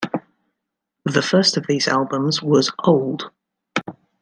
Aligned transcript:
The 1.05 1.21
first 1.21 1.57
of 1.57 1.67
these 1.67 1.87
albums 1.87 2.41
was 2.41 2.71
"Old". 2.83 3.29